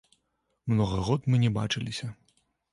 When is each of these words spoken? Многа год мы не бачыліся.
Многа 0.71 0.97
год 1.09 1.29
мы 1.31 1.43
не 1.45 1.53
бачыліся. 1.61 2.13